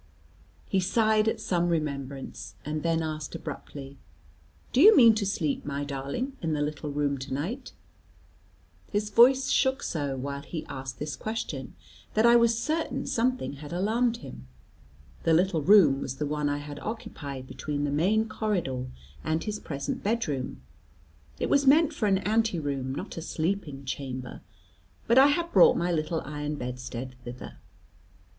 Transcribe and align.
He 0.67 0.79
sighed 0.79 1.27
at 1.27 1.39
some 1.39 1.69
remembrance, 1.69 2.55
and 2.65 2.81
then 2.81 3.03
asked 3.03 3.35
abruptly, 3.35 3.99
"Do 4.73 4.81
you 4.81 4.97
mean 4.97 5.13
to 5.13 5.27
sleep, 5.27 5.63
my 5.63 5.83
darling, 5.83 6.35
in 6.41 6.53
the 6.53 6.61
little 6.63 6.89
room 6.89 7.19
to 7.19 7.31
night?" 7.31 7.73
His 8.91 9.11
voice 9.11 9.51
shook 9.51 9.83
so, 9.83 10.17
while 10.17 10.41
he 10.41 10.65
asked 10.65 10.97
this 10.97 11.15
question, 11.15 11.75
that 12.15 12.25
I 12.25 12.35
was 12.35 12.53
quite 12.55 12.65
certain 12.77 13.05
something 13.05 13.53
had 13.57 13.71
alarmed 13.71 14.17
him. 14.17 14.47
The 15.21 15.33
little 15.35 15.61
room 15.61 16.01
was 16.01 16.15
the 16.15 16.25
one 16.25 16.49
I 16.49 16.57
had 16.57 16.79
occupied 16.79 17.45
between 17.45 17.83
the 17.83 17.91
main 17.91 18.27
corridor 18.27 18.87
and 19.23 19.43
his 19.43 19.59
present 19.59 20.01
bedroom. 20.01 20.63
It 21.39 21.47
was 21.47 21.67
meant 21.67 21.93
for 21.93 22.07
an 22.07 22.17
ante 22.17 22.57
room, 22.57 22.91
not 22.95 23.17
a 23.17 23.21
sleeping 23.21 23.85
chamber; 23.85 24.41
but 25.05 25.19
I 25.19 25.27
had 25.27 25.51
brought 25.51 25.77
my 25.77 25.91
little 25.91 26.21
iron 26.21 26.55
bedstead 26.55 27.13
thither. 27.23 27.59